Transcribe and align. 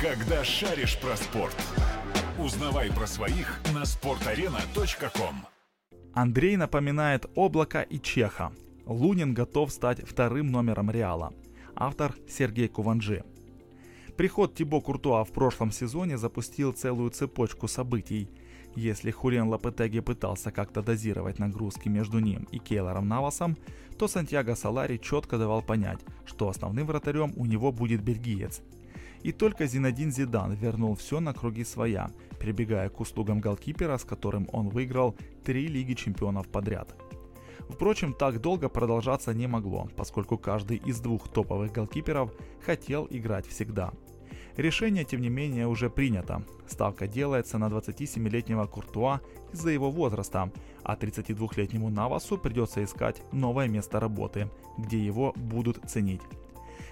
Когда 0.00 0.44
шаришь 0.44 0.98
про 1.00 1.16
спорт. 1.16 1.56
Узнавай 2.38 2.92
про 2.92 3.06
своих 3.06 3.58
на 3.72 3.84
sportarena.com. 3.84 5.36
Андрей 6.12 6.56
напоминает 6.58 7.24
Облака 7.34 7.80
и 7.80 7.98
Чеха. 7.98 8.52
Лунин 8.84 9.32
готов 9.32 9.72
стать 9.72 10.06
вторым 10.06 10.52
номером 10.52 10.90
Реала. 10.90 11.32
Автор 11.74 12.14
Сергей 12.28 12.68
Куванжи. 12.68 13.24
Приход 14.18 14.54
Тибо 14.54 14.82
Куртуа 14.82 15.24
в 15.24 15.32
прошлом 15.32 15.70
сезоне 15.70 16.18
запустил 16.18 16.72
целую 16.72 17.10
цепочку 17.10 17.66
событий. 17.66 18.28
Если 18.74 19.10
Хурен 19.10 19.48
Лапетеги 19.48 20.00
пытался 20.00 20.50
как-то 20.50 20.82
дозировать 20.82 21.38
нагрузки 21.38 21.88
между 21.88 22.18
ним 22.18 22.46
и 22.50 22.58
Кейлором 22.58 23.08
Навасом, 23.08 23.56
то 23.98 24.08
Сантьяго 24.08 24.56
Салари 24.56 24.98
четко 24.98 25.38
давал 25.38 25.62
понять, 25.62 26.00
что 26.26 26.50
основным 26.50 26.86
вратарем 26.86 27.32
у 27.36 27.46
него 27.46 27.72
будет 27.72 28.02
бельгиец. 28.02 28.60
И 29.26 29.32
только 29.32 29.66
Зинадин 29.66 30.12
Зидан 30.12 30.54
вернул 30.54 30.94
все 30.94 31.18
на 31.18 31.34
круги 31.34 31.64
своя, 31.64 32.10
прибегая 32.38 32.88
к 32.88 33.00
услугам 33.00 33.40
голкипера, 33.40 33.98
с 33.98 34.04
которым 34.04 34.48
он 34.52 34.68
выиграл 34.68 35.16
три 35.44 35.66
Лиги 35.66 35.94
Чемпионов 35.94 36.46
подряд. 36.46 36.94
Впрочем, 37.68 38.12
так 38.12 38.40
долго 38.40 38.68
продолжаться 38.68 39.34
не 39.34 39.48
могло, 39.48 39.88
поскольку 39.96 40.38
каждый 40.38 40.76
из 40.76 41.00
двух 41.00 41.28
топовых 41.28 41.72
голкиперов 41.72 42.32
хотел 42.64 43.08
играть 43.10 43.48
всегда– 43.48 43.92
Решение, 44.56 45.04
тем 45.04 45.20
не 45.20 45.28
менее, 45.28 45.66
уже 45.66 45.90
принято. 45.90 46.42
Ставка 46.66 47.06
делается 47.06 47.58
на 47.58 47.66
27-летнего 47.66 48.66
Куртуа 48.66 49.20
из-за 49.52 49.70
его 49.70 49.90
возраста, 49.90 50.50
а 50.82 50.96
32-летнему 50.96 51.90
Навасу 51.90 52.38
придется 52.38 52.82
искать 52.82 53.20
новое 53.32 53.68
место 53.68 54.00
работы, 54.00 54.48
где 54.78 54.98
его 54.98 55.34
будут 55.36 55.78
ценить. 55.86 56.22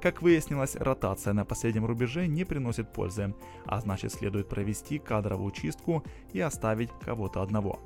Как 0.00 0.22
выяснилось, 0.22 0.76
ротация 0.76 1.32
на 1.32 1.44
последнем 1.44 1.86
рубеже 1.86 2.26
не 2.26 2.44
приносит 2.44 2.92
пользы, 2.92 3.34
а 3.66 3.80
значит 3.80 4.12
следует 4.12 4.48
провести 4.48 4.98
кадровую 4.98 5.50
чистку 5.52 6.04
и 6.32 6.40
оставить 6.40 6.90
кого-то 7.04 7.42
одного. 7.42 7.80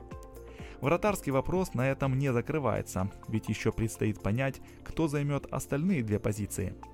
Вратарский 0.80 1.32
вопрос 1.32 1.74
на 1.74 1.88
этом 1.90 2.18
не 2.18 2.32
закрывается, 2.32 3.10
ведь 3.28 3.48
еще 3.48 3.72
предстоит 3.72 4.20
понять, 4.20 4.60
кто 4.84 5.08
займет 5.08 5.46
остальные 5.52 6.02
две 6.02 6.18
позиции– 6.18 6.74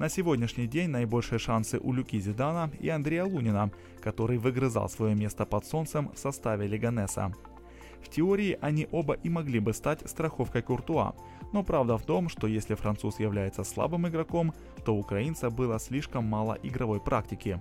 на 0.00 0.08
сегодняшний 0.08 0.66
день 0.66 0.88
наибольшие 0.88 1.38
шансы 1.38 1.78
у 1.78 1.92
Люки 1.92 2.18
Зидана 2.18 2.70
и 2.80 2.88
Андрея 2.88 3.26
Лунина, 3.26 3.70
который 4.00 4.38
выгрызал 4.38 4.88
свое 4.88 5.14
место 5.14 5.44
под 5.44 5.66
солнцем 5.66 6.10
в 6.14 6.18
составе 6.18 6.66
Леганеса. 6.66 7.34
В 8.02 8.08
теории 8.08 8.56
они 8.62 8.88
оба 8.92 9.12
и 9.12 9.28
могли 9.28 9.58
бы 9.58 9.74
стать 9.74 10.08
страховкой 10.08 10.62
Куртуа, 10.62 11.14
но 11.52 11.62
правда 11.62 11.96
в 11.96 12.02
том, 12.02 12.28
что 12.28 12.46
если 12.46 12.74
француз 12.74 13.18
является 13.18 13.64
слабым 13.64 14.08
игроком, 14.08 14.54
то 14.84 14.94
у 14.94 15.00
украинца 15.00 15.50
было 15.50 15.78
слишком 15.78 16.24
мало 16.24 16.58
игровой 16.62 17.00
практики. 17.00 17.60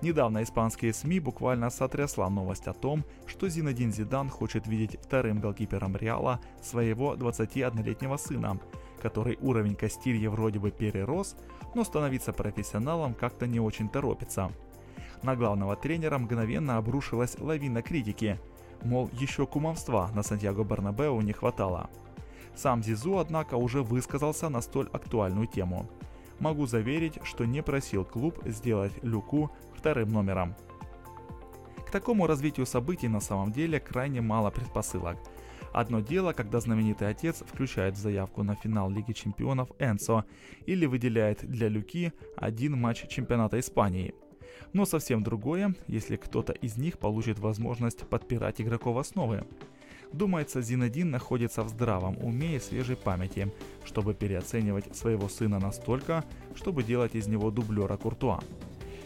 Недавно 0.00 0.44
испанские 0.44 0.92
СМИ 0.92 1.18
буквально 1.18 1.70
сотрясла 1.70 2.30
новость 2.30 2.68
о 2.68 2.72
том, 2.72 3.04
что 3.26 3.48
Зинедин 3.48 3.92
Зидан 3.92 4.28
хочет 4.28 4.68
видеть 4.68 4.96
вторым 5.02 5.40
голкипером 5.40 5.96
Реала 5.96 6.40
своего 6.62 7.14
21-летнего 7.14 8.16
сына, 8.16 8.60
который 9.02 9.38
уровень 9.40 9.74
Кастилья 9.74 10.30
вроде 10.30 10.60
бы 10.60 10.70
перерос, 10.70 11.36
но 11.74 11.82
становиться 11.82 12.32
профессионалом 12.32 13.14
как-то 13.14 13.48
не 13.48 13.58
очень 13.58 13.88
торопится. 13.88 14.52
На 15.22 15.34
главного 15.34 15.74
тренера 15.74 16.16
мгновенно 16.18 16.76
обрушилась 16.76 17.36
лавина 17.40 17.82
критики, 17.82 18.38
мол, 18.84 19.10
еще 19.12 19.46
кумовства 19.46 20.10
на 20.14 20.22
Сантьяго 20.22 20.62
Барнабеу 20.62 21.20
не 21.22 21.32
хватало. 21.32 21.90
Сам 22.58 22.82
Зизу, 22.82 23.18
однако, 23.18 23.54
уже 23.54 23.82
высказался 23.82 24.48
на 24.48 24.60
столь 24.60 24.88
актуальную 24.92 25.46
тему. 25.46 25.88
Могу 26.40 26.66
заверить, 26.66 27.18
что 27.22 27.44
не 27.44 27.62
просил 27.62 28.04
клуб 28.04 28.38
сделать 28.44 28.92
Люку 29.02 29.50
вторым 29.74 30.10
номером. 30.10 30.54
К 31.86 31.90
такому 31.90 32.26
развитию 32.26 32.66
событий 32.66 33.08
на 33.08 33.20
самом 33.20 33.52
деле 33.52 33.80
крайне 33.80 34.20
мало 34.20 34.50
предпосылок– 34.50 35.16
Одно 35.72 36.00
дело, 36.00 36.32
когда 36.32 36.60
знаменитый 36.60 37.08
отец 37.08 37.42
включает 37.46 37.94
в 37.94 37.98
заявку 37.98 38.42
на 38.42 38.54
финал 38.54 38.90
Лиги 38.90 39.12
Чемпионов 39.12 39.70
Энсо 39.78 40.24
или 40.66 40.86
выделяет 40.86 41.48
для 41.48 41.68
Люки 41.68 42.12
один 42.36 42.78
матч 42.80 43.06
чемпионата 43.08 43.58
Испании. 43.60 44.14
Но 44.72 44.86
совсем 44.86 45.22
другое, 45.22 45.74
если 45.86 46.16
кто-то 46.16 46.52
из 46.52 46.76
них 46.76 46.98
получит 46.98 47.38
возможность 47.38 48.08
подпирать 48.08 48.60
игроков 48.60 48.96
основы. 48.96 49.46
Думается, 50.12 50.62
Зинедин 50.62 51.10
находится 51.10 51.62
в 51.62 51.68
здравом 51.68 52.16
уме 52.22 52.56
и 52.56 52.60
свежей 52.60 52.96
памяти, 52.96 53.52
чтобы 53.84 54.14
переоценивать 54.14 54.96
своего 54.96 55.28
сына 55.28 55.58
настолько, 55.58 56.24
чтобы 56.54 56.82
делать 56.82 57.14
из 57.14 57.26
него 57.26 57.50
дублера 57.50 57.96
Куртуа. 57.96 58.40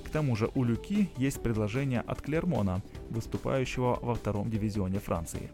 К 0.04 0.10
тому 0.10 0.36
же 0.36 0.50
у 0.54 0.62
Люки 0.62 1.10
есть 1.16 1.42
предложение 1.42 2.00
от 2.00 2.22
Клермона, 2.22 2.82
выступающего 3.10 3.98
во 4.00 4.14
втором 4.14 4.50
дивизионе 4.50 5.00
Франции. 5.00 5.50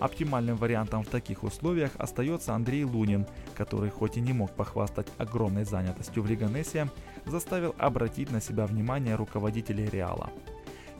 Оптимальным 0.00 0.56
вариантом 0.56 1.04
в 1.04 1.08
таких 1.08 1.44
условиях 1.44 1.92
остается 1.96 2.54
Андрей 2.54 2.84
Лунин, 2.84 3.26
который 3.54 3.90
хоть 3.90 4.16
и 4.16 4.20
не 4.20 4.32
мог 4.32 4.50
похвастать 4.50 5.06
огромной 5.18 5.64
занятостью 5.64 6.22
в 6.22 6.26
Лиганесе, 6.26 6.90
заставил 7.26 7.74
обратить 7.78 8.30
на 8.30 8.40
себя 8.40 8.66
внимание 8.66 9.14
руководителей 9.14 9.86
Реала. 9.86 10.30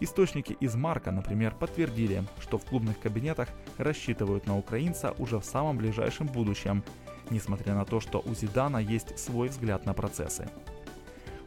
Источники 0.00 0.56
из 0.60 0.74
Марка, 0.74 1.12
например, 1.12 1.54
подтвердили, 1.54 2.24
что 2.40 2.58
в 2.58 2.64
клубных 2.64 2.98
кабинетах 2.98 3.48
рассчитывают 3.78 4.46
на 4.46 4.58
украинца 4.58 5.14
уже 5.18 5.38
в 5.38 5.44
самом 5.44 5.78
ближайшем 5.78 6.26
будущем, 6.26 6.82
несмотря 7.30 7.74
на 7.74 7.84
то, 7.84 8.00
что 8.00 8.22
у 8.24 8.34
Зидана 8.34 8.78
есть 8.78 9.18
свой 9.18 9.48
взгляд 9.48 9.86
на 9.86 9.94
процессы. 9.94 10.48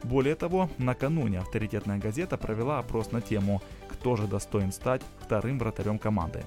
Более 0.02 0.34
того, 0.34 0.70
накануне 0.78 1.40
авторитетная 1.40 1.98
газета 1.98 2.36
провела 2.36 2.78
опрос 2.78 3.12
на 3.12 3.20
тему 3.20 3.60
«Кто 3.88 4.16
же 4.16 4.26
достоин 4.26 4.72
стать 4.72 5.02
вторым 5.20 5.58
вратарем 5.58 5.98
команды?». 5.98 6.44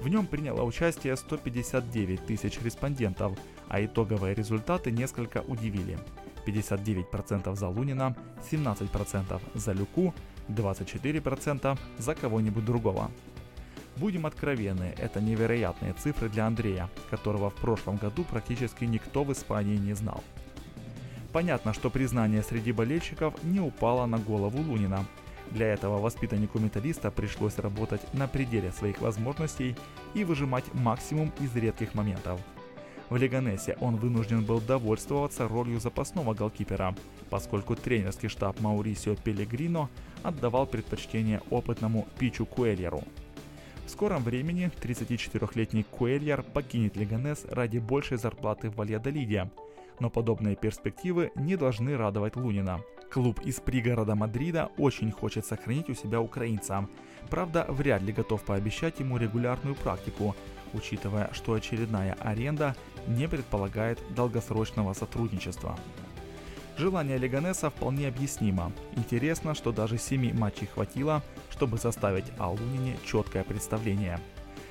В 0.00 0.08
нем 0.08 0.26
приняло 0.26 0.62
участие 0.62 1.16
159 1.16 2.26
тысяч 2.26 2.60
респондентов, 2.60 3.38
а 3.68 3.82
итоговые 3.82 4.34
результаты 4.34 4.90
несколько 4.90 5.40
удивили. 5.40 5.98
59% 6.46 7.54
за 7.54 7.68
Лунина, 7.68 8.14
17% 8.50 9.40
за 9.54 9.72
Люку, 9.72 10.12
24% 10.48 11.78
за 11.98 12.14
кого-нибудь 12.14 12.64
другого. 12.64 13.10
Будем 13.96 14.26
откровенны, 14.26 14.94
это 14.98 15.20
невероятные 15.20 15.92
цифры 15.92 16.28
для 16.28 16.46
Андрея, 16.46 16.90
которого 17.10 17.50
в 17.50 17.54
прошлом 17.54 17.96
году 17.96 18.24
практически 18.24 18.84
никто 18.84 19.22
в 19.22 19.32
Испании 19.32 19.76
не 19.76 19.94
знал. 19.94 20.22
Понятно, 21.32 21.72
что 21.72 21.90
признание 21.90 22.42
среди 22.42 22.72
болельщиков 22.72 23.34
не 23.44 23.60
упало 23.60 24.06
на 24.06 24.18
голову 24.18 24.58
Лунина, 24.58 25.04
для 25.50 25.68
этого 25.68 26.00
воспитаннику 26.00 26.58
металлиста 26.58 27.10
пришлось 27.10 27.58
работать 27.58 28.00
на 28.14 28.26
пределе 28.26 28.72
своих 28.72 29.00
возможностей 29.00 29.76
и 30.14 30.24
выжимать 30.24 30.64
максимум 30.74 31.32
из 31.40 31.54
редких 31.54 31.94
моментов. 31.94 32.40
В 33.10 33.16
Леганесе 33.16 33.76
он 33.80 33.96
вынужден 33.96 34.44
был 34.44 34.60
довольствоваться 34.60 35.46
ролью 35.46 35.80
запасного 35.80 36.34
голкипера, 36.34 36.94
поскольку 37.30 37.76
тренерский 37.76 38.28
штаб 38.28 38.60
Маурисио 38.60 39.14
Пелегрино 39.14 39.88
отдавал 40.22 40.66
предпочтение 40.66 41.42
опытному 41.50 42.08
Пичу 42.18 42.46
Куэльеру. 42.46 43.02
В 43.86 43.90
скором 43.90 44.22
времени 44.22 44.70
34-летний 44.82 45.82
Куэльер 45.82 46.42
покинет 46.42 46.96
Леганес 46.96 47.44
ради 47.50 47.78
большей 47.78 48.16
зарплаты 48.16 48.70
в 48.70 48.76
Вальядолиде, 48.76 49.50
но 50.00 50.08
подобные 50.08 50.56
перспективы 50.56 51.30
не 51.34 51.56
должны 51.56 51.96
радовать 51.96 52.36
Лунина– 52.36 52.80
Клуб 53.14 53.38
из 53.44 53.60
пригорода 53.60 54.16
Мадрида 54.16 54.70
очень 54.76 55.12
хочет 55.12 55.46
сохранить 55.46 55.88
у 55.88 55.94
себя 55.94 56.20
украинца. 56.20 56.88
Правда, 57.30 57.64
вряд 57.68 58.02
ли 58.02 58.12
готов 58.12 58.42
пообещать 58.42 58.98
ему 58.98 59.18
регулярную 59.18 59.76
практику, 59.76 60.34
учитывая, 60.74 61.30
что 61.32 61.54
очередная 61.54 62.16
аренда 62.20 62.76
не 63.06 63.28
предполагает 63.28 63.98
долгосрочного 64.14 64.92
сотрудничества. 64.92 65.78
Желание 66.76 67.18
Леганеса 67.18 67.70
вполне 67.70 68.08
объяснимо. 68.08 68.72
Интересно, 68.96 69.54
что 69.54 69.70
даже 69.70 69.96
7 69.96 70.36
матчей 70.36 70.66
хватило, 70.66 71.22
чтобы 71.50 71.78
составить 71.78 72.32
о 72.38 72.50
Лунине 72.50 72.96
четкое 73.04 73.44
представление. 73.44 74.18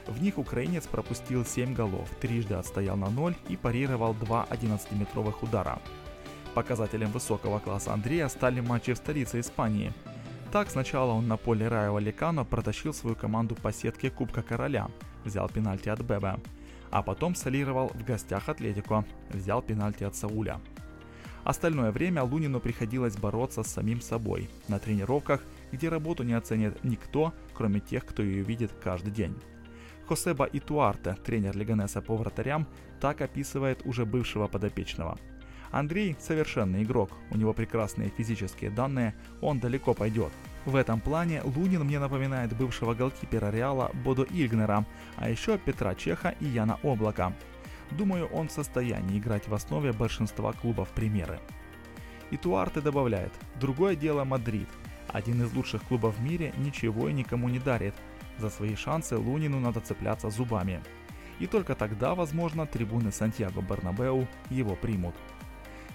В 0.08 0.22
них 0.22 0.38
украинец 0.38 0.86
пропустил 0.86 1.46
7 1.46 1.74
голов, 1.74 2.10
трижды 2.20 2.56
отстоял 2.56 2.98
на 2.98 3.10
0 3.10 3.36
и 3.48 3.56
парировал 3.56 4.14
2 4.14 4.48
11-метровых 4.50 5.42
удара. 5.42 5.80
Показателем 6.54 7.10
высокого 7.12 7.60
класса 7.60 7.94
Андрея 7.94 8.28
стали 8.28 8.60
матчи 8.60 8.94
в 8.94 8.98
столице 8.98 9.40
Испании. 9.40 9.94
Так 10.52 10.70
сначала 10.70 11.14
он 11.14 11.28
на 11.28 11.38
поле 11.38 11.68
Райо 11.68 11.94
Валикано 11.94 12.44
протащил 12.44 12.94
свою 12.94 13.16
команду 13.16 13.56
по 13.56 13.72
сетке 13.72 14.12
Кубка 14.12 14.44
Короля, 14.44 14.88
взял 15.26 15.50
пенальти 15.50 15.90
от 15.90 16.02
Бебе, 16.02 16.40
а 16.92 17.02
потом 17.02 17.36
солировал 17.36 17.90
в 17.90 18.04
гостях 18.04 18.50
Атлетико, 18.50 19.06
взял 19.30 19.62
пенальти 19.62 20.04
от 20.04 20.16
Сауля. 20.16 20.60
Остальное 21.44 21.92
время 21.92 22.24
Лунину 22.24 22.60
приходилось 22.60 23.18
бороться 23.18 23.64
с 23.64 23.68
самим 23.68 24.00
собой 24.02 24.50
на 24.68 24.80
тренировках, 24.80 25.42
где 25.72 25.90
работу 25.90 26.24
не 26.24 26.34
оценит 26.34 26.84
никто, 26.84 27.34
кроме 27.54 27.80
тех, 27.80 28.06
кто 28.06 28.24
ее 28.24 28.44
видит 28.44 28.72
каждый 28.82 29.12
день. 29.12 29.36
Хосеба 30.08 30.46
Итуарте, 30.52 31.18
тренер 31.26 31.58
Леганеса 31.58 32.02
по 32.02 32.16
вратарям, 32.16 32.68
так 33.02 33.22
описывает 33.22 33.82
уже 33.86 34.06
бывшего 34.06 34.48
подопечного– 34.48 35.18
Андрей 35.74 36.16
совершенный 36.20 36.84
игрок, 36.84 37.10
у 37.32 37.36
него 37.36 37.52
прекрасные 37.52 38.12
физические 38.16 38.70
данные, 38.70 39.16
он 39.42 39.60
далеко 39.60 39.96
пойдет. 39.96 40.32
В 40.66 40.78
этом 40.78 41.02
плане 41.02 41.42
Лунин 41.44 41.84
мне 41.84 42.00
напоминает 42.00 42.56
бывшего 42.56 42.94
голкипера 42.94 43.52
Реала 43.52 43.92
Бодо 43.94 44.24
Ильгнера, 44.24 44.86
а 45.18 45.30
еще 45.30 45.58
Петра 45.58 45.94
Чеха 45.94 46.36
и 46.40 46.46
Яна 46.46 46.80
Облака. 46.84 47.34
Думаю, 47.92 48.28
он 48.28 48.48
в 48.48 48.52
состоянии 48.52 49.20
играть 49.20 49.48
в 49.48 49.54
основе 49.54 49.92
большинства 49.92 50.54
клубов 50.54 50.90
Примеры. 50.90 51.40
Итуарте 52.32 52.80
добавляет, 52.80 53.34
другое 53.60 53.96
дело 53.96 54.24
Мадрид. 54.24 54.70
Один 55.10 55.44
из 55.44 55.54
лучших 55.54 55.84
клубов 55.84 56.18
в 56.18 56.24
мире 56.24 56.54
ничего 56.58 57.10
и 57.10 57.14
никому 57.14 57.50
не 57.50 57.60
дарит. 57.60 57.94
За 58.38 58.50
свои 58.50 58.76
шансы 58.76 59.18
Лунину 59.18 59.60
надо 59.60 59.82
цепляться 59.82 60.30
зубами. 60.30 60.82
И 61.40 61.46
только 61.46 61.76
тогда, 61.76 62.16
возможно, 62.16 62.66
трибуны 62.66 63.12
Сантьяго 63.12 63.62
Бернабеу 63.62 64.28
его 64.50 64.76
примут. 64.76 65.14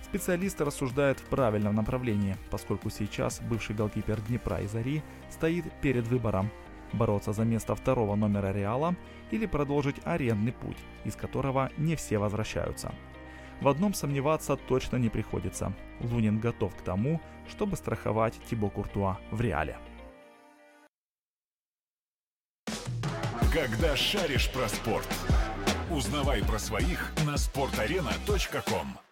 Специалисты 0.08 0.64
рассуждают 0.64 1.20
в 1.20 1.24
правильном 1.24 1.74
направлении, 1.74 2.36
поскольку 2.50 2.90
сейчас 2.90 3.40
бывший 3.40 3.76
голкипер 3.76 4.20
Днепра 4.22 4.58
и 4.58 4.66
Зари 4.66 5.02
стоит 5.30 5.64
перед 5.82 6.06
выбором– 6.06 6.50
бороться 6.92 7.32
за 7.32 7.44
место 7.44 7.74
второго 7.74 8.16
номера 8.16 8.52
Реала 8.52 8.94
или 9.30 9.46
продолжить 9.46 9.96
арендный 10.04 10.52
путь, 10.52 10.78
из 11.04 11.16
которого 11.16 11.70
не 11.76 11.96
все 11.96 12.18
возвращаются. 12.18 12.94
В 13.60 13.68
одном 13.68 13.92
сомневаться 13.92 14.56
точно 14.56 14.96
не 14.96 15.08
приходится. 15.08 15.72
Лунин 16.00 16.38
готов 16.38 16.74
к 16.76 16.82
тому, 16.82 17.20
чтобы 17.48 17.76
страховать 17.76 18.38
Тибо 18.48 18.70
Куртуа 18.70 19.18
в 19.30 19.40
Реале. 19.40 19.76
Когда 23.52 23.96
шаришь 23.96 24.50
про 24.52 24.68
спорт, 24.68 25.08
узнавай 25.90 26.44
про 26.44 26.58
своих 26.58 27.12
на 27.26 27.34
sportarena.com. 27.34 29.07